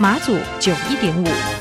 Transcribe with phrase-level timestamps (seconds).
[0.00, 1.57] 马祖九一点五。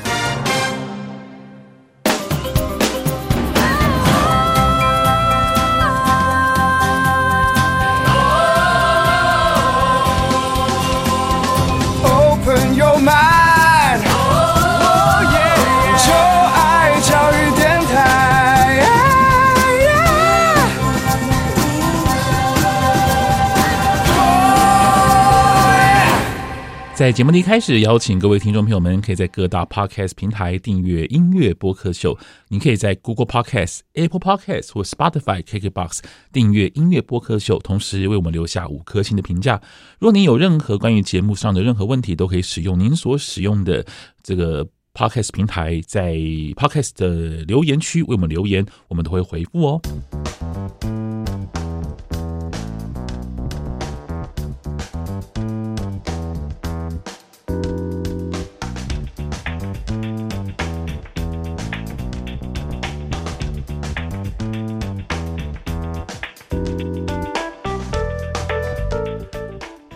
[26.97, 32.17] 在节目的一开始，邀请各位听众朋友们，可以在各大 Podcast 平台订阅音乐播客秀。
[32.47, 35.99] 你可以在 Google Podcast、Apple Podcast 或 Spotify、KKBox
[36.33, 39.61] 订阅音乐播客秀，同时为我们留下五颗星的评价。
[39.99, 43.85] 如果您有任何关于节目上的任何问题，都可以使用您所使用的
[44.23, 46.15] 这个 Podcast 平台，在
[46.55, 49.81] Podcast 的留言区为我们留言，我们都会回复哦。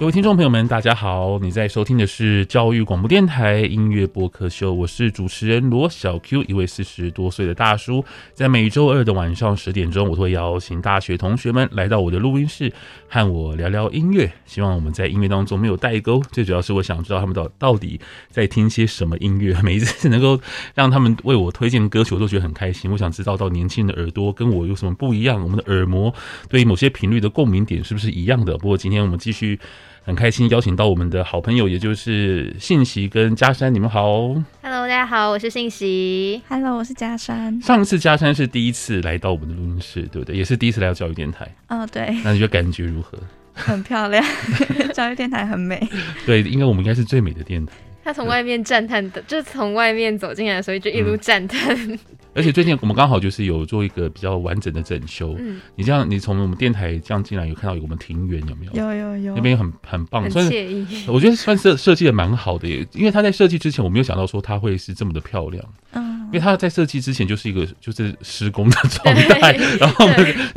[0.02, 1.38] 各位听众朋友们，大家好！
[1.38, 8.04] 你在收听的是教育广播电台音乐播客秀，我是主持人罗小 Q，一位四十多岁的大叔。
[8.34, 12.74] 在每周二的晚上十点钟，我都会邀请大学同学们来到我的录音室，
[13.08, 14.32] 和我聊聊音乐。
[14.48, 19.56] 希望我们在音乐当中没有代沟，最主要是我想知道他们到到底在听些什么音乐。
[19.62, 20.42] 每一次能够
[20.74, 22.92] 让他们为我推荐歌曲，我都觉得很开心。
[22.92, 26.12] 我想知道到年轻人的耳朵跟我有什么不一样，我们的耳膜
[26.50, 28.58] 对于某些频率的共鸣点是不是一样的？
[28.58, 29.60] 不过今天我们继续。
[30.04, 34.18] 很开心邀请到我们的好朋友，也就是信息跟嘉山，你们好。
[34.64, 36.42] Hello，大家好，我是信息。
[36.48, 37.62] Hello，我是嘉山。
[37.62, 40.36] 上次嘉山是第一次来到我们的录音室，对不对？
[40.36, 41.48] 也是第一次来到教育电台。
[41.68, 42.08] 哦，对。
[42.24, 43.16] 那你觉得感觉如何？
[43.54, 44.26] 很漂亮，
[44.92, 45.80] 教育电台很美。
[46.26, 47.74] 对，应该我们应该是最美的电台。
[48.04, 51.76] 他从外面赞叹的，就是从外面走进来的时候就一路赞叹。
[51.88, 52.00] 嗯
[52.34, 55.36] 而且最近我们刚好就是有做一个比较完整的整修。
[55.38, 58.72] 嗯，你这样，你从我们电台这样进来，有看到有我们庭园有没有？
[58.74, 60.88] 有有有，那边很很棒，很惬意。
[61.10, 65.62] 我觉得算设设计的蛮好的耶，因为他在设计之前，我没有想到说他会是这么的漂亮。
[65.92, 66.01] 嗯。
[66.32, 70.08] 因为他在设计之前就是一个 就是施工的状态， 然后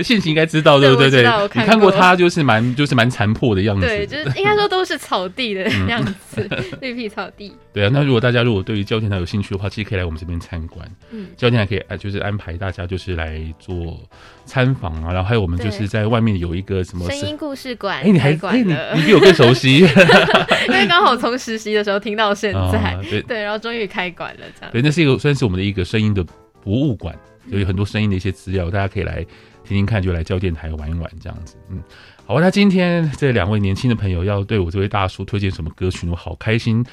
[0.02, 1.10] 信息应该知道对不对？
[1.10, 1.22] 对，
[1.54, 6.48] 你看过他就是蛮就是蛮残破的样子，对，就是应该说都是草地的样子，
[6.80, 7.52] 绿皮草地。
[7.72, 10.88] 对啊，那如果大家如果对于教育电台有兴趣的话，其实可以来我们这边参观。
[11.10, 14.00] 嗯，教育电台可以哎，就是安排大家就是来做
[14.46, 24.70] 参访啊，然后还有我们就是在外面有一个什么声音故事馆，哎，你还哎你你比我更熟悉，因为刚好从实习的时候听到现在，对对，然后终于开馆了这样。
[24.70, 25.63] 对，那是一个算是我们的。
[25.64, 26.24] 一个声音的
[26.62, 29.24] 博物馆，有很多声音的一些资料，大家可以来
[29.64, 31.56] 听听看，就来教电台玩一玩这样子。
[31.70, 31.82] 嗯，
[32.26, 36.84] 好，那今天这两位年轻的朋友要对我这位大叔推荐什么歌曲，我好开心，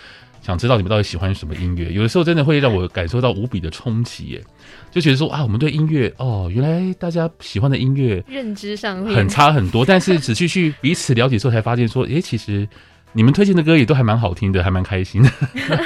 [0.41, 1.91] 想知道你们到底喜欢什么音乐。
[1.91, 4.43] 有的时候真的会让我感受到无比的冲击，耶，
[4.89, 12.67] 就觉得说啊，我们对音乐哦，原来大家喜欢的音乐认知上很差很多，但是仔细去彼此了解之后，才发现说，诶，其实。
[13.13, 15.29] 你们推荐的歌也都还蛮好听的，还蛮开心的。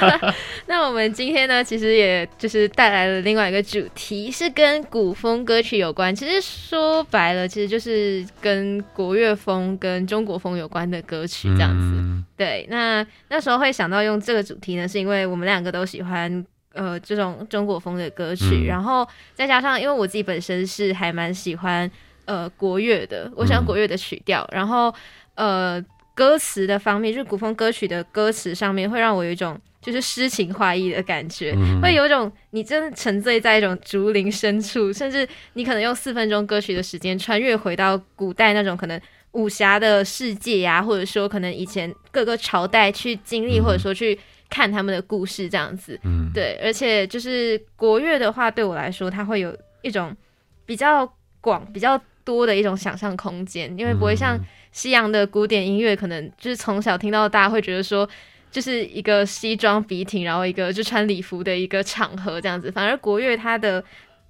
[0.66, 6.14] 那我们今天呢，其实也就是带来了另外一个主题，是跟古风歌曲有关。
[6.14, 11.96] 其实说白了，其实就是跟国乐风跟中国风有关的歌曲这样子。
[11.96, 16.44] 嗯、对，那那时候会想到用这个主题呢，是因为我们两个都喜欢
[16.74, 21.90] 呃这种中国风的歌曲，嗯、然后再加上因为我自己本身是还蛮喜欢
[22.24, 24.94] 呃国乐的，我喜欢国乐的曲调，嗯、然后
[25.34, 25.84] 呃。
[26.16, 38.98] 歌词的方面，就是古风歌曲的歌词上面，会让我有一种就是诗情画意的感觉，嗯、会有一种你真的沉醉在一种竹林深处，甚至你可能用四分钟歌曲的时间穿越回到古代那种可能
[39.32, 44.18] 武侠的世界呀、啊，或者说可能以前各个朝代去经历，或者说去
[44.48, 46.00] 看他们的故事这样子。
[46.04, 50.16] 嗯，对，而且就是国乐的话，对我来说，它会有一种
[50.64, 51.06] 比较
[51.42, 54.38] 广、比较多的一种想象空间，因为不会像。
[54.72, 58.06] 西洋的古典音乐可能就是从小听到大，会觉得说
[58.50, 62.70] 就是一个西装笔挺，然后一个就穿礼服的一个场合这样子。
[62.70, 63.82] 反而国乐它的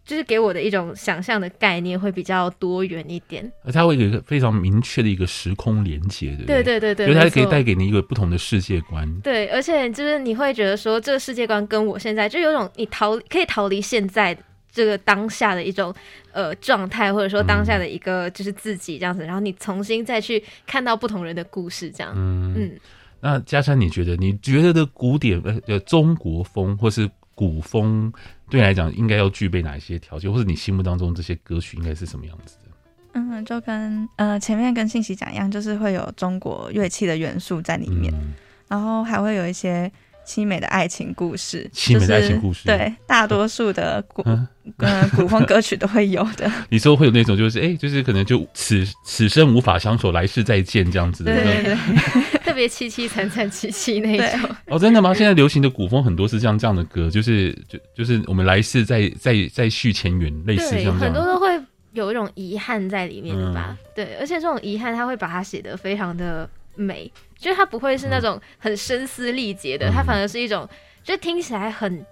[0.04, 6.62] 就是给我的一种想象的概念会比较多元一点，而它会有一个非常明确的一个时空连接，对不对？
[6.62, 9.20] 对对对对，所以它可以带给你一个不同的世界观。
[9.22, 14.38] 对，而且就是你会觉得说，这个世界观跟我现在就有种你逃可以逃离现在
[14.76, 15.92] 这个当下的一种
[16.32, 22.12] 呃状态，或者说当下的一个就是自己这样子，嗯、然后你重新再去看到不同人的故事，这样。
[22.14, 22.80] 嗯嗯。
[23.20, 28.12] 那佳珊，你觉得你觉得的古典呃中国风或是古风？
[28.50, 32.70] 对你来讲，应该要具备哪一些条件，或者你心目当中这些歌曲应该是什么样子的？
[33.14, 38.34] 嗯，就跟呃前面跟信息讲一样，就是会有中国乐器的元素在里面，嗯、
[38.68, 39.90] 然后还会有一些
[40.26, 44.46] 凄美的爱情故事，凄美的爱情故事，对，大多数的古嗯、
[44.78, 46.50] 呃、古风歌曲都会有的。
[46.68, 51.76] 你说会有那种就是哎，就是可能就此此生无法相守，来世再见这样子的，对对对。
[52.44, 55.14] 特别凄凄惨惨戚戚那一种 哦，真的吗？
[55.14, 61.48] 现在流行的古风很多是像这样的歌，就是就就是我们来世再再再续前缘，类似这样，很多都会
[61.92, 63.76] 有一种遗憾在里面的吧？
[63.78, 70.68] 嗯、对，而且这种遗憾他会把它写得非常的美，就是它不会是那种很声嘶力竭的，它、嗯、反而是一种
[71.02, 72.04] 就听起来很。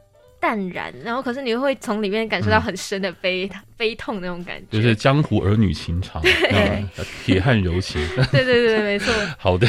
[0.45, 6.23] 淡然，然后可是你会从里面感受到很深的悲、嗯、悲痛那种感觉，就是江湖儿女情长，
[7.25, 8.07] 铁汉柔情。
[8.31, 9.11] 对对对，没错。
[9.41, 9.67] 好的，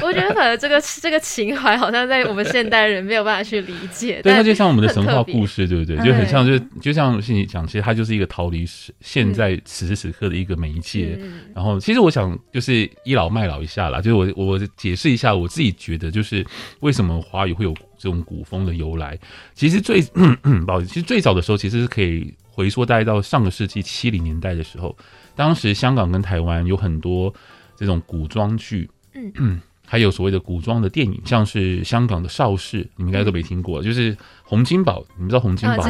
[0.00, 4.20] 我觉得反而这个这个情怀好像在我们现代人没有办法去理解。
[4.22, 5.96] 对，它就像我们的神话故事，对不对？
[5.96, 8.64] 就很像，就就像是你讲，其实它就是一个逃离
[9.00, 11.18] 现在此时此刻的一个媒介。
[11.20, 16.46] 嗯、然后，其实我想就是倚老卖老一下啦，就是我我解释一下我自己觉得，就是
[16.78, 17.74] 为什么华语会有。
[18.02, 19.16] 这种古风的由来，
[19.54, 24.96] 其实最不好意思，其实最早的时候，其实是可以回溯大概到上个世纪七零年代的时候，
[25.36, 27.32] 当时香港跟台湾有很多
[27.76, 35.82] 这种古装剧，嗯， 还有所谓的古装的电影，像是香港的邵氏，你们应该都没听过，就是洪金宝，你们知道洪金宝。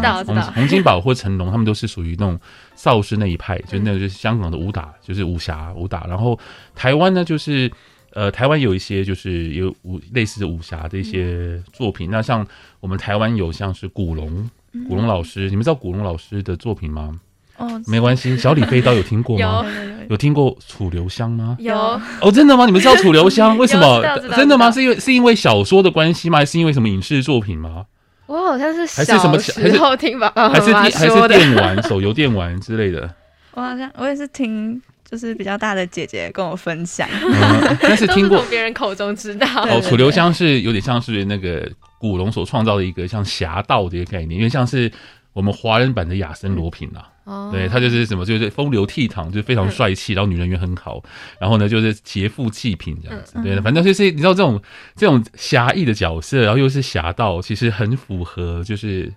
[0.54, 2.38] 洪金宝或成龙，他们都是属于那种
[2.76, 6.38] 邵氏那一派，就那个就是香港的武打，就是武侠武打，然后
[6.74, 7.72] 台湾呢就是。
[8.14, 12.08] 呃，台湾有一些就是有武类似的武侠的一些作品。
[12.08, 12.46] 嗯、那像
[12.80, 14.50] 我们台湾有像是古龙，
[14.88, 17.18] 古龙老师，嗯、你们知道古龙老师的作品吗？
[17.58, 18.36] 哦，没关系。
[18.36, 19.64] 小李飞刀有听过吗？
[19.64, 21.56] 有， 有听过《楚留香》吗？
[21.60, 21.76] 有。
[22.20, 22.66] 哦，真的吗？
[22.66, 24.02] 你们知道《楚留香》 为什么？
[24.36, 24.70] 真的吗？
[24.70, 26.38] 是因为是因为小说的关系吗？
[26.38, 27.86] 还是因为什么影视作品吗？
[28.26, 33.14] 我好像是小时候听爸爸妈妈说的，还是还是电玩、手游电玩之类的。
[33.52, 34.80] 我好像我也是听。
[35.12, 39.46] 就是比较大的姐姐跟我分享， 嗯、但是听过从别人口中知道。
[39.68, 44.90] 哦，楚留香是有点像是那个古龙所创造的一个像侠盗的一个概念，因为像是
[45.34, 51.02] 我们华人版的亚森罗平啊，哦、对他就是什么，就是风流倜傥，就是非常帅气，然后女人缘很好，
[51.38, 54.58] 然后呢就是劫富济贫这样子，对，反正就是你知道这种
[54.96, 59.12] 这种侠义的角色，然后又是侠盗，其实很符合就是。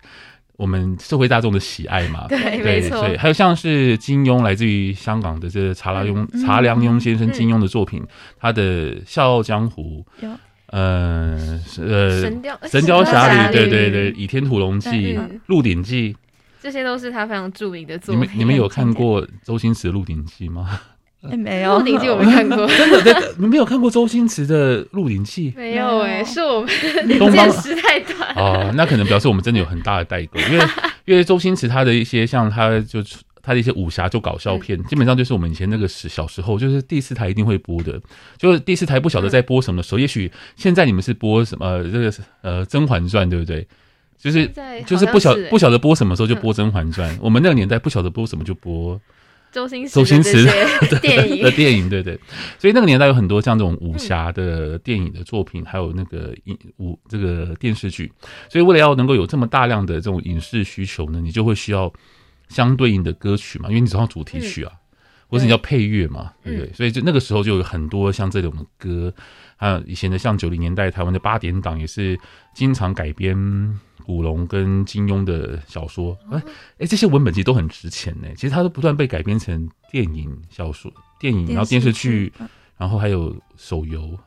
[0.57, 2.99] 我们社会大众的喜爱嘛， 对，对没错。
[2.99, 8.07] 所以还有像是金庸，来自于香港的这个查良庸、查良庸先生金庸的作品，嗯、
[8.39, 10.29] 他的《笑傲江湖》有，
[10.67, 14.89] 呃，呃，神雕《神雕侠侣》，对对对，《倚天屠龙记》
[15.47, 16.13] 《鹿鼎记》，
[16.61, 18.23] 这些都是他非常著名的作品。
[18.23, 20.79] 你们你们有看过周星驰的《鹿鼎记》吗？
[21.29, 25.51] 欸、没有，《鹿鼎记》我没看过， 真的，真的，你没有看过周星驰的《鹿鼎记》？
[25.57, 26.69] 没有哎、欸，是我们
[27.07, 30.65] 年 见识太短啊、呃，那可能表示我们真的有很大的代沟，因为
[31.05, 33.03] 因为周星驰他的一些像他就
[33.41, 38.01] 他的一些武侠就搞笑片，嗯、基本上就是我们以前那个时小时候就是第四台一定会播的，
[38.37, 42.11] 就是第四台不晓得在播什么的时候，嗯、也许现在你们是播什么这个
[42.41, 43.67] 呃《甄嬛传》对不对？
[44.17, 44.49] 就是
[44.87, 48.99] 就是不晓不晓得播什么时候就播《甄嬛传》，嗯、我们那个年代不晓得播什么就播。
[49.55, 50.43] 周星驰，周星驰
[50.89, 52.19] 的电影的电影，对对，
[52.59, 58.11] 所以那个年代有很多像这种武侠的电影的作品，还有那个影武这个电视剧。
[58.49, 61.89] 所以为了要能够有这么大量的这种影视需求呢，你就会需要
[62.49, 64.73] 相对应的歌曲嘛，因为你总要主题曲啊，
[65.29, 66.73] 或者你要配乐嘛，对不对？
[66.73, 69.13] 所以就那个时候就有很多像这种歌，
[69.55, 72.19] 还有以前的像九零年代台湾的八点档也是
[72.53, 73.33] 经常改编。
[74.05, 76.41] 古龙跟金庸的小说，哎、
[76.79, 78.27] 欸、这些文本其实都很值钱呢。
[78.35, 82.31] 其实它都不断被改编成电影、小说、电影，然后电视剧，
[82.77, 84.17] 然后还有手游。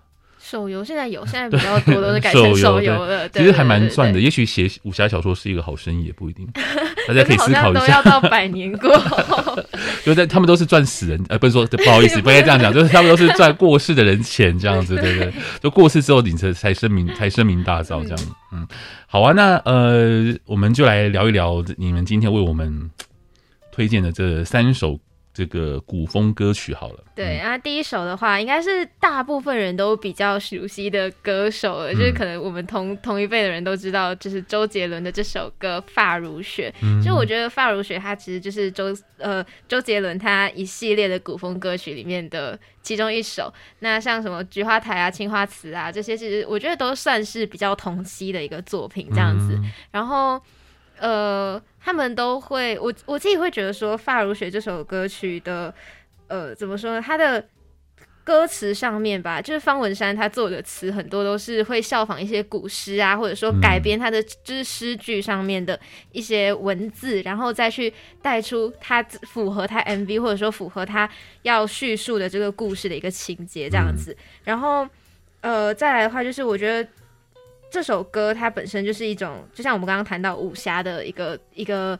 [0.49, 3.29] 手游现在有，现在比较多都是改成手游了。
[3.29, 6.49] 其实还蛮赚的，也许写武侠小说是一个好生意，也不一定。
[7.07, 7.81] 大家可以思考一下。
[7.81, 9.63] 都要到百年过后，
[10.03, 15.33] 就在他们都是赚死人，呃，不是说不好意思，不应该这样讲，就是他们都是赚过世的人钱这样子，对不对？
[15.61, 18.19] 就过世之后，你才才声名才声名大噪这样。
[18.53, 18.67] 嗯，
[19.07, 22.91] 好啊，那呃，我们就来聊一聊你们今天为我们
[23.71, 24.99] 推荐的这三首。
[25.39, 27.05] 这个古风歌曲好了。
[27.15, 36.75] 对，然后第一首的话，应该是大部分人都比较熟悉的歌手了，嗯、就是可能我们同同一辈的人都知道，就是周杰伦的这首歌《发如雪》。
[36.83, 38.87] 嗯，就我觉得《发如雪》它其实就是周
[39.19, 43.55] 呃周杰伦他一系列的古风歌曲里面的其中一首。
[43.79, 49.55] 那像什么《菊花台》啊、《青花瓷》啊这些，其实我觉得都算是比较同期的一个作品这样子。
[49.55, 50.43] 嗯、然后。
[51.01, 55.75] 呃，他们都会，我我自己会觉得说，《发如雪》这首歌曲的，
[56.27, 57.01] 呃，怎么说呢？
[57.01, 57.43] 它的
[58.23, 65.81] 歌词上面吧，就是方文山他做的词很多都是会效仿一些古诗啊，或者说改编他的就是诗句上面的
[66.13, 67.91] 一些文字，嗯、然后再去
[68.21, 71.09] 带出他符合他 MV 或者说符合他
[71.41, 74.13] 要叙述的这个故事的一个情节这样子。
[74.13, 74.87] 嗯、然后，
[75.41, 76.87] 呃，再来的话就是我觉得。
[77.71, 81.99] 这首歌它本身就是一种，就像我们刚刚谈到武侠的一个一个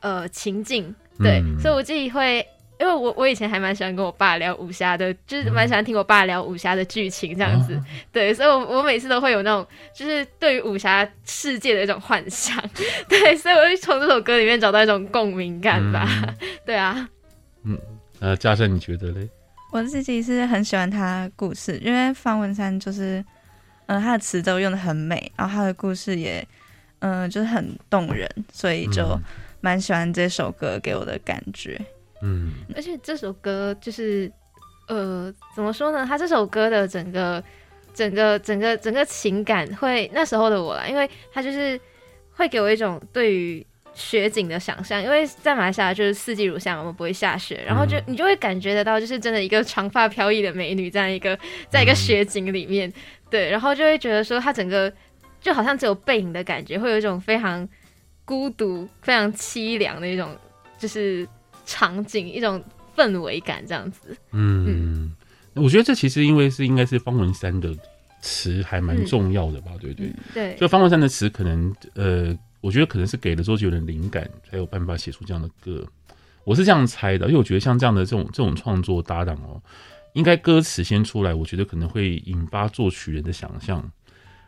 [0.00, 2.46] 呃情境，对，嗯、所以我自己会，
[2.78, 12.56] 因为我我以前还蛮喜欢跟我爸聊武侠的，就是蛮喜欢听我爸聊武侠的剧情这样子，嗯、对，所以我我每次都会有那种，就是对于武侠世界的一种幻想，
[13.08, 16.34] 对，所以我会从这首歌里面找到一种共鸣感吧，嗯、
[16.64, 17.08] 对啊，
[17.64, 17.76] 嗯，
[18.20, 19.28] 呃，嘉盛你觉得嘞？
[19.72, 23.24] 我自己是很喜欢他故事，因为方文山就是。
[23.88, 26.46] 嗯，他的词都用得很美，然后他的故事也，
[26.98, 29.18] 嗯，就是很动人，所以就
[29.62, 31.80] 蛮喜欢这首歌给我的感觉。
[32.20, 34.30] 嗯，而且这首歌就是，
[34.88, 36.04] 呃，怎么说呢？
[36.06, 37.42] 他这首歌的整个、
[37.94, 41.80] 整个、整个、整个情感会那时候的我啦，因为他就是
[42.32, 51.38] 会给我一种对于雪景的想象，因为在马来西亚就是四季如夏嘛，我们不会下雪，然后就你就会感觉得到，就是真的一个长发飘逸的美女，在一个
[51.70, 52.92] 在一个雪景里面。
[53.30, 54.92] 对，然后就会觉得说，他整个
[55.40, 57.68] 就好像只有背影的感觉，会有一种非常
[58.24, 60.34] 孤独、非常凄凉的一种，
[60.78, 61.26] 就是
[61.66, 62.62] 场景，一种
[62.96, 64.16] 氛围感这样子。
[64.32, 65.14] 嗯，
[65.54, 67.74] 嗯我觉得这其实因为是应该是方文山的
[68.20, 70.12] 词还蛮重要的吧，嗯、对不对？
[70.34, 75.86] 对，就方文山的词可能呃，我觉得可能是给了周杰伦灵感，才有办法写出这样的歌。
[76.44, 79.60] 我是这样猜的，因为我觉得像这样的这种这种创作搭档哦。
[80.14, 83.90] 应该歌词先出来，我觉得可能会引发作曲人的想象，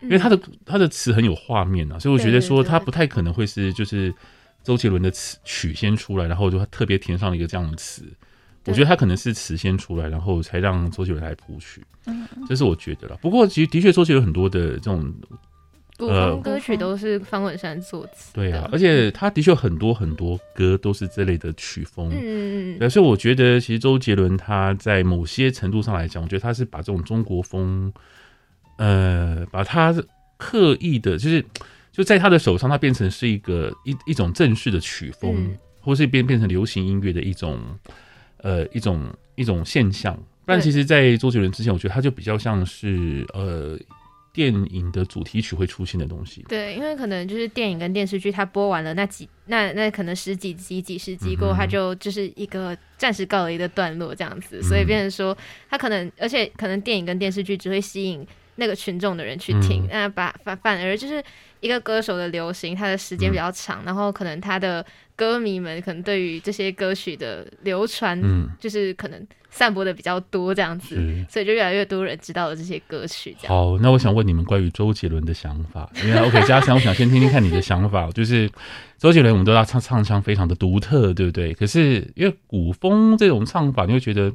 [0.01, 4.15] 因为他的他的词很有画面啊，所以我觉得说他不太可能会是就是
[4.63, 8.05] 周杰伦的词曲先出来，然后就特别填上了一个这样的词。
[8.67, 11.85] 我觉得他可能是词先出来，然后才让周杰伦来谱曲，
[12.49, 13.17] 这是我觉得了。
[13.23, 15.15] 不过其实的确周杰伦很多的这种。
[16.01, 27.93] 古风歌曲都是方文山作词，对啊，而且他的确很多很多歌都是这类的曲风，嗯嗯，所以我觉得其实周杰伦他在某些程度上来讲，我觉得他是把这种中国风，
[28.79, 29.95] 呃，把他
[30.39, 31.45] 刻意的，就是
[31.93, 37.61] 就在他的手上，他变成是一个一一种正式的曲风，嗯、或是变变成流行音乐的一种，
[38.39, 39.03] 呃，一种
[39.35, 40.19] 一种现象。
[40.47, 43.79] 但其实，在周杰伦之前，我觉得他就比较像是呃。
[44.33, 55.37] 电影的主题曲会出现的东西，对，因为可能就是电影跟电视剧，它播完了那几那那可能十几集几十集过后，它就就是一个暂时告了一个段落这样子，嗯、所以变成说，
[55.69, 61.21] 它可能而且可能电影跟电视剧只会吸引那个群众的人去听，那、嗯、把反反而就是
[61.59, 69.27] 一个歌手的流行，它的时间比较长，嗯、然后可能他的歌迷们可能对于这些歌曲的流传，嗯，就是可能。
[69.51, 70.97] 散播的比较多，这样子，
[71.29, 73.37] 所以就越来越多人知道了这些歌曲。
[73.47, 75.91] 好，那我想问你们关于周杰伦的想法。
[76.05, 78.09] 因为 OK，嘉祥，我想先听听看你的想法。
[78.13, 78.49] 就是
[78.97, 81.53] 周杰伦，我们都知道唱唱腔非常的独特，对不对？
[81.53, 84.33] 可是因为古风这种唱法，你会觉得，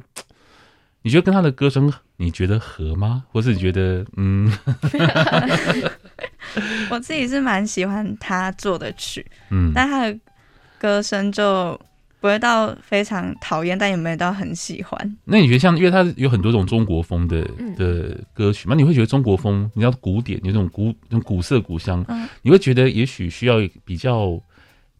[1.02, 3.24] 你觉得跟他的歌声，你觉得合吗？
[3.32, 4.52] 或是你觉得，嗯？
[6.90, 10.18] 我自己是蛮喜欢他做的曲，嗯，但他的
[10.78, 11.80] 歌声就。
[12.26, 15.16] 不会到非常讨厌，但也没有到很喜欢。
[15.24, 24.40] 那你觉得像，因为它有很多种中国风的的歌曲嘛，你会觉得中国风，你知道古典有这种古那种古色古香，嗯、你会觉得也许需要比较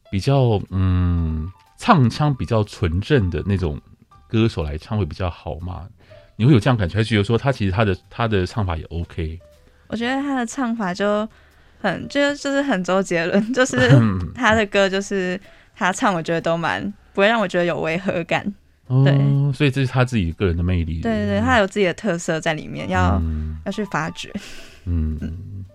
[0.09, 3.81] 比较嗯唱腔比较纯正的那种
[4.29, 5.89] 歌手来唱会比较好嘛？
[6.37, 9.41] 你会有这样感觉，还是觉得说他其实他的他的唱法也 OK？
[9.89, 11.29] 我觉得他的唱法就
[11.81, 13.91] 很就就是很周杰伦，就是
[14.33, 15.41] 他的歌就是
[15.75, 16.93] 他唱，我觉得都蛮。
[17.17, 18.45] 不会让我觉得有违和感，
[18.87, 21.01] 对、哦，所以这是他自己个人的魅力。
[21.01, 24.31] 对对对，他有自己的特色在里面，要、嗯、要去发掘。
[24.85, 25.19] 嗯，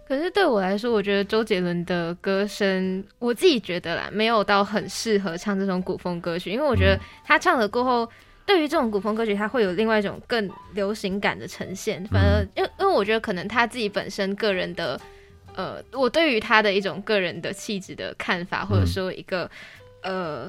[0.07, 8.07] 可是对我来说，我觉得周杰伦的歌声，我自己觉得啦，没有到很适合唱这种古风歌曲，因为我觉得他唱了过后，
[8.45, 12.05] 对于这种古风歌曲，他会有另外一种更流行感的呈现。
[12.12, 15.01] 反而，因为因为我觉得可能他自己本身个人的，
[15.55, 19.50] 呃，我对于他的一种个人的气质的看法，或者说一个，
[20.03, 20.48] 呃。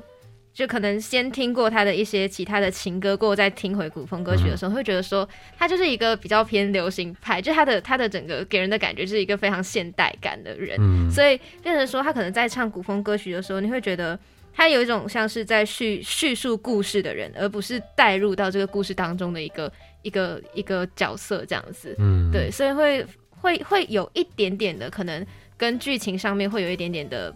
[0.54, 14.18] 就可能先听过他的一些其他的情歌，过后再听回古风歌曲的时候，会觉得说他就是一个比较偏流行派，就他的他的整个给人的感觉就是一个非常现代感的人，嗯、所以变成说他可能在唱古风歌曲的时候，你会觉得
[14.52, 27.34] 他有一种像是在叙叙述故事的人，而不是带入到这个故事当中的一个一个一个角色这样子，嗯，对，所以会会会有一点点的可能跟剧情上面会有一点点的。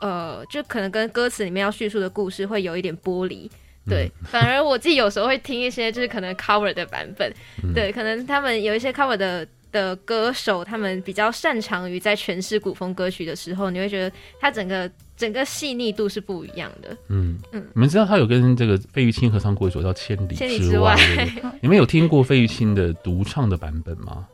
[0.00, 3.50] 呃，就可能跟歌词里面要叙述的故事会有一点剥离，
[3.88, 4.10] 对。
[4.20, 16.90] 嗯、反而我自己有时候会听一些，就是可能 cover 的版本，嗯、对，可能他们有一些 cover 的的歌手，他们比较擅长于在诠释古风歌曲的时候，你会觉得他整个整个细腻度是不一样的。
[17.08, 24.26] 嗯嗯，嗯你们知道他有跟这个费玉清合唱过一首叫《千里之外》之外对对， 你们有听过费玉清的独唱的版本吗？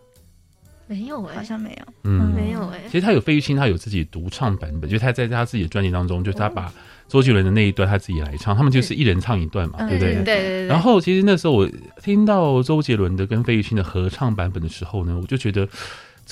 [0.92, 2.84] 没有哎、欸，好像没有，嗯，没有哎、欸。
[2.86, 6.70] 其实他有费玉清，他有自己独唱版本，就是他在他自己的专辑当中，就是他把
[7.08, 10.14] 周杰伦的那一段他自己来唱，他们就是一人唱一段嘛，嗯、对不对？
[10.16, 10.66] 对对对。
[10.66, 11.68] 然后其实那时候我
[12.02, 15.66] 听到周杰伦的跟费玉清的合唱版本的时候呢，我就觉得。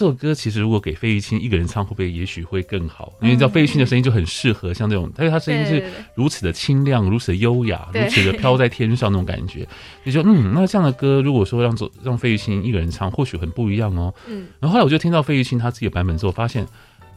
[0.01, 3.13] 这首歌其实如果给费玉清一个人唱，会不会也许会更好？
[3.21, 9.69] 因为你知道费玉清的声音就很适合像这种，因为他声音是如此的清亮、如此的优雅、如此的飘在天上那种感觉。
[10.03, 14.15] 你说，嗯，那这样的歌如果说让走让费玉清一个人唱，或许很不一样哦。
[14.27, 14.47] 嗯。
[14.59, 16.67] 然后后来我就听到费玉清他自己的版本之后，发现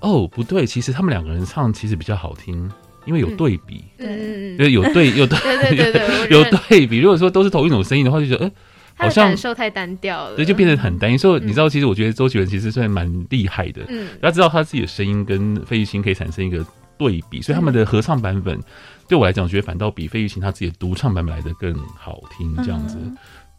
[0.01, 2.69] 哦不对，其实他们两个人唱其实比较好听，
[3.05, 3.81] 因为有对比。
[3.99, 4.57] 嗯嗯。
[4.57, 6.97] 就是有对有对对对对有对比。
[6.97, 8.51] 如果说都是同一种声音的话，就觉得哎。
[8.95, 11.17] 好像感受太单调了，对，就变得很单一。
[11.17, 13.81] 所以你知道，其实我觉得周杰伦其实算蛮厉害的。
[13.89, 16.65] 嗯，他知道他自己的声音跟费玉清可以产生一个
[16.97, 18.59] 对比，所以他们的合唱版本
[19.07, 22.55] 对我来讲，我觉得反倒比费玉清他自己的独唱版本来的更好听。
[22.57, 22.97] 这样子，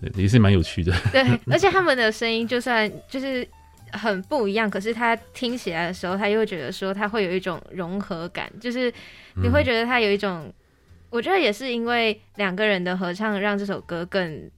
[0.00, 0.93] 对，也是蛮有趣的。
[1.11, 3.47] 对， 而且他们的声音就算就是
[3.93, 8.93] 很不一样，可是他听起来的时候，他又会觉得说他会有一种融合感，就是
[9.43, 10.53] 你会觉得他有一种，
[11.11, 14.49] 我觉得也是因为两个人的合唱让这首歌更。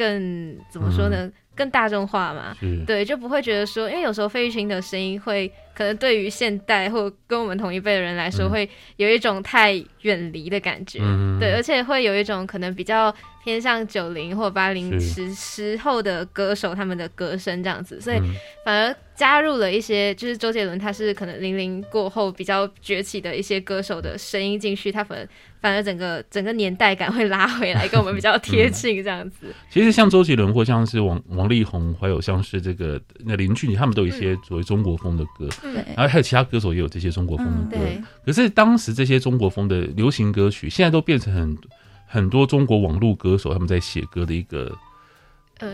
[0.00, 1.26] 更怎么说呢？
[1.26, 2.82] 嗯、更大众化嘛，是。
[2.86, 8.66] 对，就不会觉得说，因为有时候费玉清的声音会可能对于现代或跟我们同一辈的人来说，会
[8.96, 13.14] 有一种太远离的感觉，嗯、对，而且会有一种可能比较
[13.44, 18.18] 偏向九零或八零时时候的歌手他们的歌声这样子，所以
[18.64, 25.28] 反而加入了一些，就是周杰伦他是可能零零过后比较崛起的一些歌手的声音进去，他反而。
[25.60, 29.36] 反而整个整个年代感会拉回来，跟我们比较贴近这样子。
[29.42, 35.48] 嗯、其实像周杰伦或像是王王力宏，还有像是这个那林俊杰，他们都有一些所谓中国风的歌。
[35.62, 37.84] 嗯，然后还有其他歌手也有这些中国风的歌。
[38.24, 41.58] 可是当时这些中国风的流行歌曲，现在都变成很
[42.06, 44.74] 很多中国网络歌手他们在写歌的一个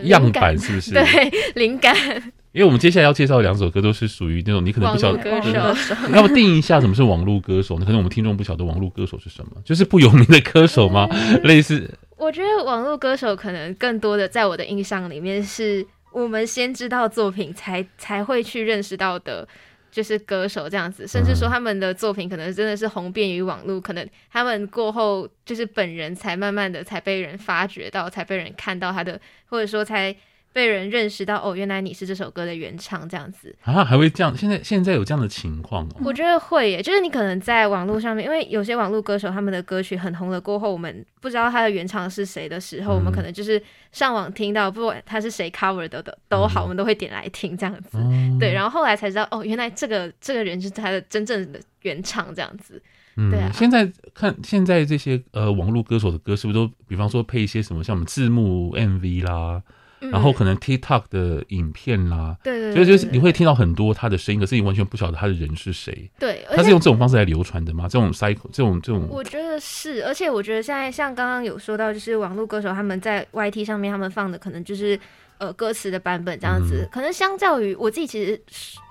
[0.03, 0.91] 样板，是不是？
[0.93, 1.95] 对，灵感。
[2.53, 7.85] 因为我们接下来要介绍的两首歌都是属于那种你可能不晓得歌手，要不定义一下什么是网络歌手呢？
[7.85, 11.07] 可能我们听众不晓得网络歌手是什么， 就是不有名的歌手吗？
[11.11, 11.87] 嗯、类似？
[12.15, 19.47] 我觉得网络歌手可能更多的在我的印象里面，是我们先知道作品才才会去认识到的，
[19.91, 30.15] 就是歌手这样子，甚至说他们的作品可能真的是红遍于网络，可能他们过后就是本人才慢慢的才被人发掘到，才被人看到他的，或者说才。
[30.53, 34.35] 被人认识到哦，原来你是这首歌的原唱这样子啊，还会这样？
[34.35, 35.95] 现在现在有这样的情况哦？
[36.03, 47.99] 我觉得会耶，就是你可能在网络上面，因为有些网络歌手他们的歌曲很红了过后，我们不知道他的原唱是谁的时候，嗯、我们可能就是上网听到，不管他是谁 cover 的的都好，嗯、我们都会点来听这样子。
[47.99, 52.81] 嗯、 对，然后后来才知道哦，原来这个这个人是他的真正的原唱这样子。
[53.15, 53.51] 嗯，对啊。
[53.53, 59.61] 现在看现在这些呃网络歌手的歌，是不是都比方说配一些什么像我们字幕 MV 啦？
[59.99, 66.09] 然后可能 TikTok 的影片啦，对对，所以就是你会听到很多他的声音，可是你完全不晓得他的人是谁。
[66.19, 67.87] 对，他是用这种方式来流传的吗？
[67.89, 70.05] 这种 cycle，这种这种，我觉得是。
[70.05, 74.99] 而且我觉得现在像刚刚有说到，就是网络歌手他们在 YT 上面他们放的可能就是。
[75.39, 78.41] 呃，歌词的版本这样子，嗯、可能相较于我自己，其实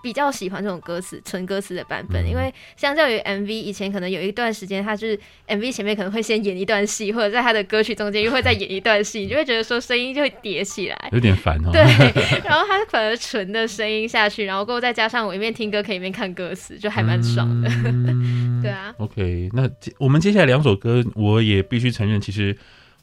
[0.03, 11.71] 比较喜欢这种歌词纯歌词的版本，嗯、因为相较于 MV，以前可能有一段时间，它就是 MV 前面可能会先演一段戏，或者在他的歌曲中间又会再演一段戏，你就会觉得说声音就会叠起来，有点烦哦。
[11.73, 11.83] 对，
[12.47, 17.69] 然后它反而纯的声音下去，然后过后再加上我一面听歌可以一面看歌词，就还蛮爽的。
[17.85, 18.95] 嗯、 对啊。
[18.99, 22.57] OK，那我们接下来两首歌，我也必须承认，其实。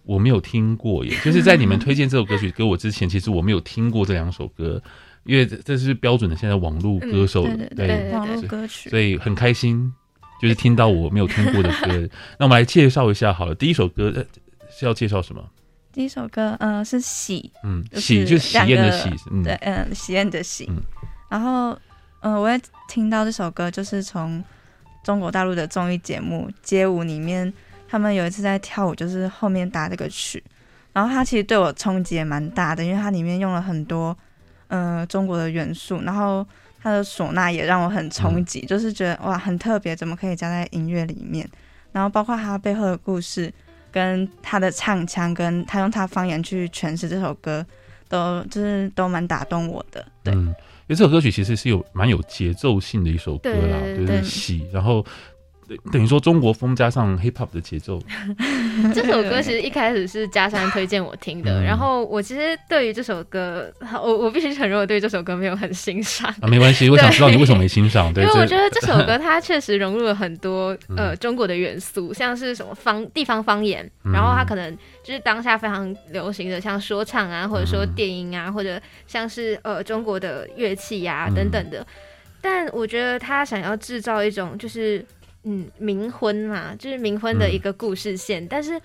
[0.05, 4.81] 我没有听过耶， 就是在你们推荐这首歌曲给我之前，其实我没有听过这两首歌，
[5.23, 9.93] 因为这是标准的现在网络歌手对网络歌曲，所以很开心，
[10.41, 12.09] 就是听到我没有听过的歌。
[12.37, 14.11] 那我们来介绍一下好了，第一首歌
[14.69, 15.41] 是要介绍什么？
[15.93, 20.69] 第一首歌，嗯，是喜，嗯，喜就是喜宴的喜，嗯对，嗯，喜宴的喜。
[21.29, 21.77] 然后，
[22.19, 24.43] 呃，我也听到这首歌，就是从
[25.03, 27.53] 中国大陆的综艺节目《街舞》里面。
[27.93, 30.43] 他们有一次在跳舞，就是后面搭这个曲，
[30.93, 34.17] 然后它其实对我冲击也蛮大的，因为它里面用了很多
[34.67, 36.43] 呃中国的元素，然后
[36.81, 41.47] 它的唢呐也让我很冲击，嗯、就是觉得哇很特别，怎么可以加在音乐里面？
[41.91, 43.53] 然后包括它背后的故事，
[43.91, 47.63] 跟他的唱腔，跟他用他方言去诠释这首歌，
[48.09, 50.03] 都就是都蛮打动我的。
[50.23, 50.55] 对，嗯、因
[50.87, 55.05] 为这首歌曲其实是有蛮有节奏性的一首歌啦，对，对，对，就是喜，然后。
[55.91, 57.99] 等于说中国风加上 hip hop 的节奏，
[58.93, 66.27] 这首歌其实一开始是嘉山推荐我听的，然后我其实对于这首歌，我我必须承认我对这首歌没有很欣赏。
[66.41, 68.13] 啊，没关系，我想知道你为什么没欣赏？
[68.13, 81.85] 对， 因为我觉得这首歌 它确实融入了很多呃中国的元素，像是什么方地方方言，然后它可能就是当下非常流行的，像说唱啊，或者说电音啊，或者像是呃中国的乐器呀等等的，
[82.41, 85.05] 但我觉得他想要制造一种就是。
[85.45, 88.81] 嗯，冥婚嘛，就是冥婚的一个故事线，嗯、但是，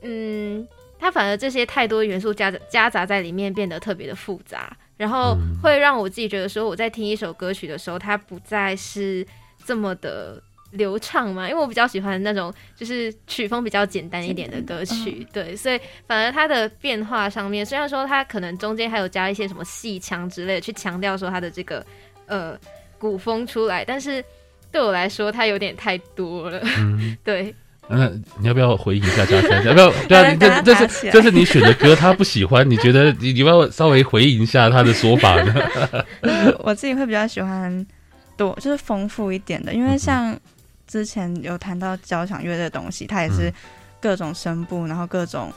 [0.00, 0.66] 嗯，
[0.98, 9.26] 它反而这些太多元素夹杂夹杂在里面，变得特别的复杂，然后会让我自己觉得说，我在听一首歌曲的时候，它不再是
[9.66, 21.84] 这么的流畅嘛，因为我比较喜欢那种就是曲风比较简单一点的歌曲，对，所以反而它的变化上面，虽然说它可能中间还有加一些什么戏腔之类的，去强调说它的这个
[22.24, 22.58] 呃
[22.98, 24.24] 古风出来，但是。
[24.72, 26.58] 对我来说，它有点太多了。
[26.78, 27.54] 嗯， 对。
[27.88, 28.08] 那
[28.38, 29.64] 你要不要回应一下嘉诚？
[29.64, 29.92] 要不要？
[30.08, 35.54] 对啊，这这是这是你选的歌，他不喜欢，你觉得你你要不要稍微回应一下他的说法呢？
[36.60, 37.84] 我自己会比较喜欢
[38.36, 40.34] 多，就是丰富一点的，因为像
[40.86, 43.52] 之前有谈到交响乐的东西，它也是
[44.00, 45.52] 各种声部，然后各种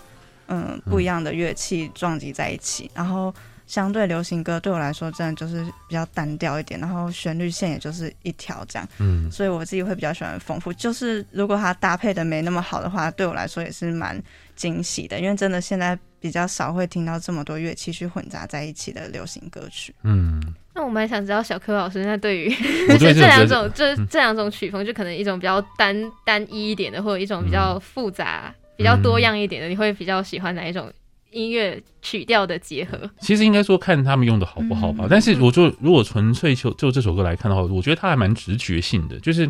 [0.48, 3.34] 嗯不一样的乐器撞击在一起，然后。
[3.68, 10.72] 相对流行歌对我来说，真的就是比较单调一点，然后旋律线也就是一条这样，嗯，所以我自己会比较喜欢丰富。
[10.74, 14.22] 就是如果它搭配的没那么好的话，对我来说也是蛮
[14.56, 19.94] 惊喜的，因为真的现在比较少会听到这么多乐器去混杂在一起的流行歌曲。
[20.04, 20.42] 嗯，
[20.74, 22.50] 那我蛮想知道小柯老师，那对于
[22.90, 30.92] 就 这两种，这这两种曲风，就可能一种比较单单一一点的，或者一种比较复杂、比较多样一点的，你会比较喜欢哪一种？
[31.36, 35.04] 音乐曲调的结合，其实应该说看他们用的好不好吧。
[35.06, 39.46] 嗯、但是我就如果纯粹就就这首歌来看的话，我觉得它还蛮直觉性的，就是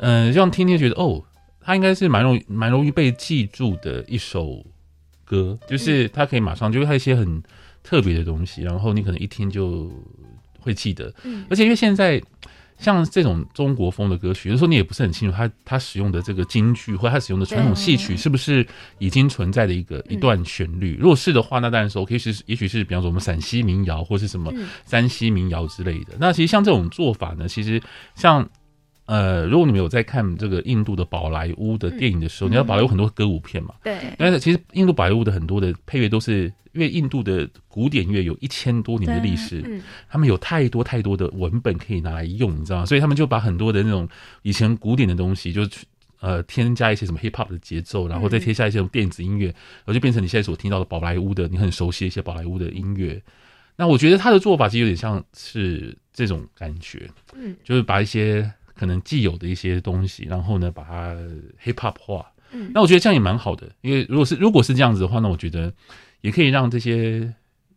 [0.00, 1.24] 嗯，这样、呃、听听觉得哦，
[1.60, 4.62] 它应该是蛮容易蛮容易被记住的一首
[5.24, 7.42] 歌，就是它可以马上就会它一些很
[7.82, 9.90] 特别的东西，然后你可能一听就
[10.60, 11.10] 会记得。
[11.24, 12.22] 嗯，而且因为现在。
[12.78, 18.66] 像这种中国风的歌曲，有时候你也不是很清楚，他他使用的这个京剧或者他使用的传统戏曲是不是
[18.98, 20.96] 已经存在的一个一段旋律？
[21.00, 24.52] 如果是的话，那当然是 OK，是也许是比方说我们陕西民谣或是什么
[24.84, 26.14] 山西民谣之类的。
[26.18, 27.82] 那其实像这种做法呢，其实
[28.14, 28.48] 像。
[29.06, 33.74] 呃，如果你们有在看这个印度的宝莱坞的电影的时候，嗯、你知道宝莱坞很多歌舞片嘛？
[33.82, 33.96] 对。
[34.18, 42.86] 但是其实印度宝莱坞的很多的配乐都是，因为印度的古典乐有一千多年的历史，嗯、他们有太多太多的文本可以拿来用，你知道吗？
[42.86, 44.08] 所以他们就把很多的那种
[44.42, 45.62] 以前古典的东西，就
[46.18, 53.22] 呃添加一些什么 hip hop 的节奏，然后再添加一些电子音乐，然后就变成你现在所听到的宝莱坞的你很熟悉的一些宝莱坞的音乐。
[53.76, 58.50] 那我觉得他的做法其实有点像是这种感觉，嗯，就是把一些。
[58.78, 61.14] 可能既有的一些东西，然后呢，把它
[61.64, 62.26] hip hop 化。
[62.52, 65.72] 嗯，那我觉得这样也蛮好的，因为如果是如果是这样子的话，那我觉得
[66.20, 67.34] 也可以让这些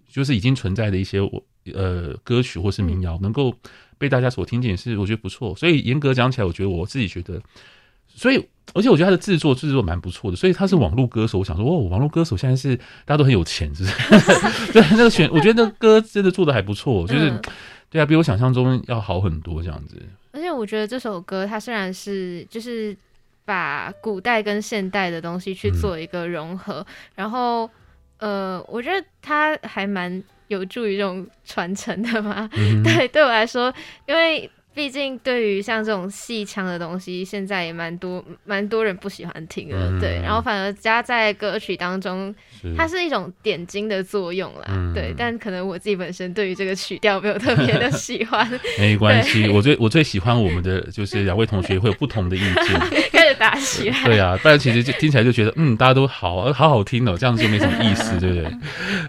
[0.07, 3.53] 就是已经存在的一些我呃歌曲或是民谣能够
[3.97, 5.55] 被大家所听见，是我觉得不错。
[5.55, 7.41] 所以严格讲起来，我觉得我自己觉得，
[8.07, 10.37] 所以而且我觉得他的制作制作蛮不错的。
[10.37, 13.95] 所以他是网络歌手，我想说哦，网络歌手现在是大家都很有钱，是不是？
[14.71, 17.33] 对，那个选我觉得那个歌真的做的还不错，就是
[17.89, 20.01] 对啊，比我想象中要好很多这样子。
[20.31, 22.95] 而且我觉得这首歌，它虽然是就是
[23.45, 27.69] 把古代跟现代的东西去做一个融合，嗯、然后
[28.19, 32.49] 呃，我觉得它还蛮有助于这种传承的嘛。
[32.53, 33.73] 嗯、 对，对我来说，
[34.05, 34.49] 因为。
[34.79, 40.21] 毕竟，对于像这种戏腔的东西，现在也蛮多蛮多人不喜欢听的，嗯、对。
[40.23, 45.13] 然后反而加在歌曲当中，是它是一种点睛的作用啦，嗯、对。
[45.17, 49.49] 但可能我自己本身对于这个曲调没有特别的 喜欢，没关系。
[49.49, 52.79] 我最我最喜欢我们的就是两位同学会有不同的意见，
[53.11, 54.01] 开始打起来。
[54.07, 58.49] 对啊，但其实就听起来就觉得，嗯，大家都好好好听哦，这样子就没什么意思，对不对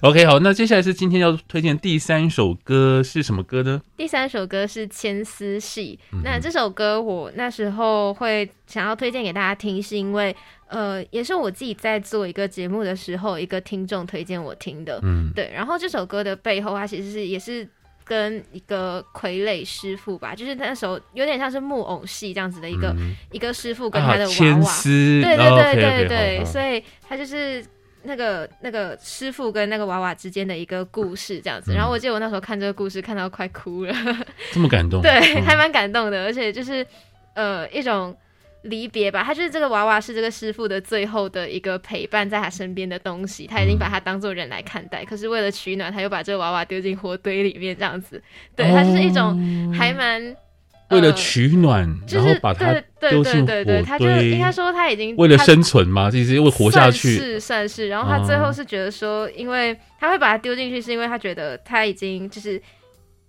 [0.00, 3.80] ？OK，好，那接下来是今天要推荐第三首歌是什么歌呢？
[3.96, 5.58] 第三首歌是《千丝》。
[5.60, 10.34] 戏，那这首歌我那时候会想要推荐给大家听，是因为
[10.68, 15.52] 呃，也是我自己在做一个节目的时候，一个听众推荐我听的，嗯，对。
[15.54, 17.68] 然后这首歌的背后，它其实是也是
[18.04, 27.64] 跟一个傀儡师傅吧，就是那时候有点像是木偶戏这样子的一个、嗯、一个师傅跟他的娃娃，啊、对对对对对，哦、okay, okay, 所以他就是。
[28.02, 33.94] 那个那个师傅跟那个娃娃之间的一个故事这样子，然后我记得我那时候看这个故事看到快哭了，
[34.52, 36.86] 这么感动，对，还蛮感动的，而且就是
[37.34, 38.16] 呃一种
[38.62, 48.22] 离别吧，他就是这个娃娃是这个师傅的最后的一个陪伴在他身边的东西，他已经把他当做人来看待，可是为了取暖，他又把这个娃娃丢进火堆里面这样子，
[48.56, 50.36] 对，他就是一种还蛮。
[50.90, 57.88] 为了取暖，呃、然后把它丢进火堆，对对他就应该说他已经为了生存嘛，其实因为活下去是算是。
[57.88, 62.60] 然后他最后是觉得说，因为他会把它丢进去，是因为他觉得他已经就是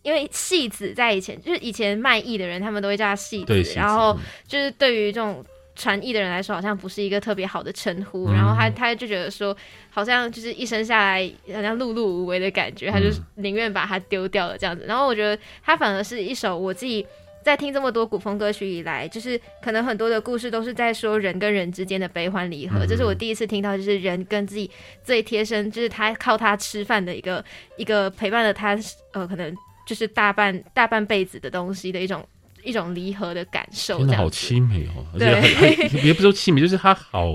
[0.02, 5.45] 因为戏子在以前就是以前卖艺的人，他们都会叫他戏子，然后就是对于这种
[5.76, 8.28] 传艺的人来说，好像不是一个特别好的称呼。
[8.30, 9.56] 嗯、然后他他就觉得说，
[9.91, 14.84] 好像就是一生下来好像碌碌无为的感觉，他就宁愿把它丢掉了这样子。
[14.88, 17.06] 然后我觉得他反而是一首我自己。
[17.43, 22.86] 在听这么多古风歌曲以来，就是可能很多的故事都是在说人跟人之间的悲欢离合。
[22.86, 24.69] 这、嗯、是我第一次听到，就是人跟自己
[25.04, 27.43] 最贴身，就是他靠他吃饭的一个
[27.77, 28.77] 一个陪伴了他，
[29.13, 29.56] 呃，可能
[29.88, 32.23] 就是大半大半辈子的东西的一种
[32.63, 33.97] 一种离合的感受。
[33.97, 37.27] 真的好凄美哦，而且很也不说凄美，就是他好，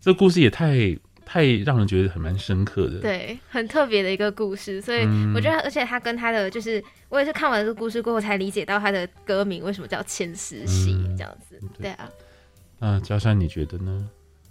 [0.00, 0.96] 这个故事也太。
[1.34, 5.00] 太让人觉得很蛮深刻的，对，很特别的一个故事，所以
[5.34, 12.08] 我觉得，而且他跟他的就是，我也是看完这个故事过后才理解到他的歌名为什么叫《千丝戏》这样子，嗯、对，对啊。
[12.78, 14.08] 那嘉山你觉得呢？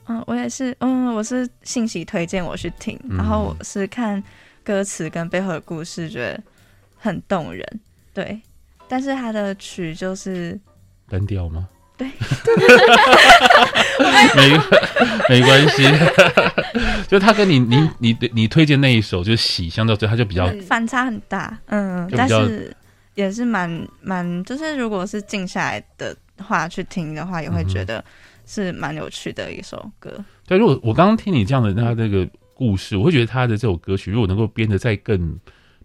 [0.07, 4.21] 嗯，我也是，嗯，我是信息推荐我去听，嗯、然后我是看
[4.61, 6.43] 歌词跟背后的故事，觉得
[6.97, 7.65] 很动人，
[8.13, 8.41] 对，
[8.89, 10.59] 但是他的曲就是
[11.07, 11.69] 单调吗？
[12.43, 12.55] 对，
[14.35, 14.57] 没
[15.29, 15.83] 没关系，
[17.07, 22.75] 就他跟你你你你推荐那一首就是喜，相较之他就比较反差很大，嗯，但是
[23.15, 28.03] 也是蛮蛮，就是如果是静下来的话去听的话，也会觉得
[28.45, 30.11] 是蛮有趣的一首歌。
[30.17, 35.39] 嗯、对，如果我刚刚听你这样的他这个故事，我会觉得他的这首歌曲如果能够编得再更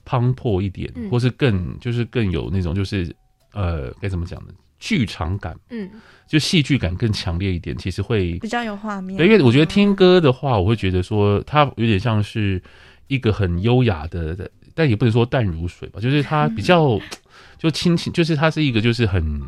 [0.04, 3.14] 磅礴一点，嗯、或是更就是更有那种就是
[3.52, 4.54] 呃该怎么讲呢？
[4.78, 5.90] 剧场感，嗯，
[6.26, 9.16] 就戏剧感更强烈一点，其实会比较有画面。
[9.16, 12.62] 对，因为我觉得听歌的话，我会觉得说它有点像是
[13.06, 16.98] 一个很优雅的，但也不能说淡如水吧，就是它比较
[17.58, 19.42] 就轻轻，就是它是一个就是很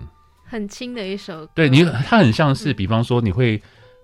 [0.45, 1.53] 很轻的一首歌。
[1.55, 3.61] 对你，它很像是，比方说你会。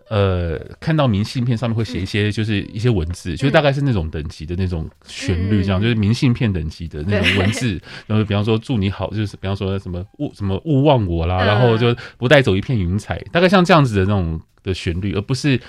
[0.08, 7.80] 呃，看到明信片上面会写一些，就是一些文字，嗯、就是大概是那种等级的那种旋律，这样、嗯、就是明信片等级的那种文字。
[8.06, 15.60] 然后比方说祝你好，就是比方说什么勿什么勿忘我啦，嗯、然后就不带走一片云彩，大概像这样子的那种的旋律，而不是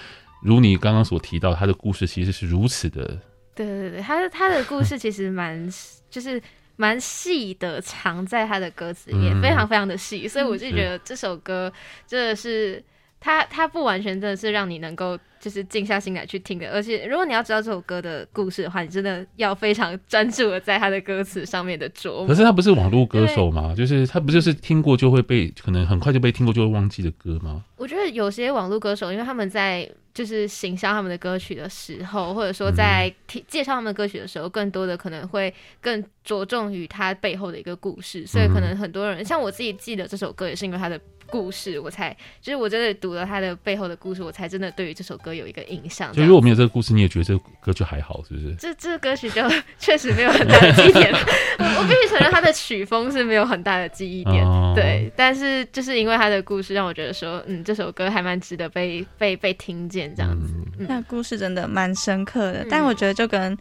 [0.43, 3.19] 如你刚刚所提到，他的故事其实是如此的。
[3.55, 5.67] 对对对，他的他的故事其实蛮
[6.11, 6.39] 就是
[6.75, 11.73] 蛮细的，藏在他的歌词里面，嗯、非常非常的细，所以我就觉得这首歌
[12.05, 12.83] 真的是。
[13.19, 22.27] 它它不完全真的是让你能够就是静下心来去听的，而且如果你要知道这首歌的故事的话，你真的要非常 专注的在它的歌词上面的琢磨。
[22.27, 23.73] 可是他不是网络歌手吗？
[23.75, 27.63] 就是他不就是听过就会被可能很快就被听过就会忘记的歌吗？
[27.77, 40.99] 我觉得有些网络歌手，因为他们在就是行销他们的歌曲的时候，或者说在提介绍他们的歌曲的时候，更多的可能会更着重于他背后的一个故事，所以可能很多人像我自己记得这首歌，也是因为他的。
[41.29, 46.09] 故事，我才就是我真的读了他的背后的故事，我才真的对于这首歌有一个印象。
[46.13, 48.55] 就如果没有这个故事，你也觉得这个歌就还好，是不是？
[48.55, 49.41] 这这个歌曲就
[49.77, 51.11] 确实没有很大的记忆点。
[51.59, 55.11] 我我必须承认，他的曲风是没有很大的记忆点，哦、对。
[55.17, 60.53] 但是就是因为他的故事，让我觉得说，嗯，这首歌还蛮值得被被被听见这样子。
[60.77, 63.57] 那、故事真的蛮深刻的，但我觉得就跟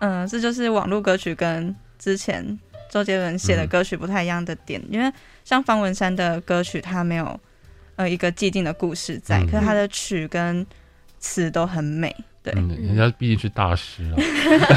[0.00, 2.58] 嗯，这就是网络歌曲跟之前
[2.90, 5.12] 周杰伦写的歌曲不太一样的点，嗯、因为。
[5.44, 7.40] 像方文山的歌曲，他没有
[7.96, 10.64] 呃一个既定的故事在，嗯、可是他的曲跟
[11.18, 12.14] 词都很美。
[12.44, 14.14] 对，嗯、人家毕竟是大师啊，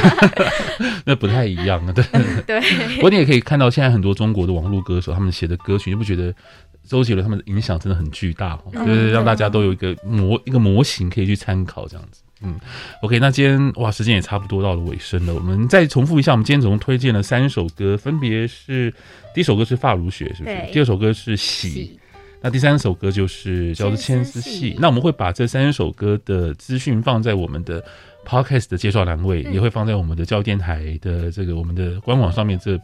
[1.06, 1.92] 那不太一样啊。
[1.92, 2.04] 对
[2.48, 2.60] 对。
[2.96, 6.34] 不过你也可以看到，现在很多中国的网络歌手，他们写的歌曲，你不觉得
[6.88, 8.60] 周杰伦他们的影响真的很巨大？
[8.74, 12.22] 嗯、就是让大家都有一个模一个模型可以去参考，这样子。
[12.42, 12.60] 嗯
[13.02, 15.34] ，OK，那今天哇，时间也差不多到了尾声了。
[15.34, 18.94] 我们再重复一下，我们今天总共推荐了三首歌，分别是
[19.34, 20.58] 第一首歌是《发如雪》，是不是？
[20.74, 21.70] 第二首歌是喜
[22.42, 24.50] 《》，那第三首歌就是叫做《牵丝戏》。
[24.74, 27.82] 戏那我们会把这三首歌的资讯放在我们的
[28.26, 32.80] Podcast 的介绍栏位，嗯、也会放在我们的教育电台的这个我们的官网上面，这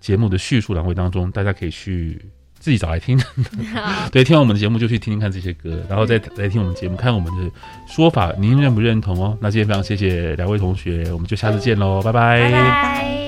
[0.00, 2.24] 节目的叙述栏位当中，大家可以去。
[2.62, 3.20] 自己找来听，
[4.12, 7.50] 对，听完我们的节目就去听听看这些歌，然后再来听我们节目，看我们的
[7.88, 9.36] 说法，您认不认同哦？
[9.40, 12.40] 那今天非常谢谢两位同学，我们就下次见喽，拜拜。
[12.40, 13.21] 拜拜。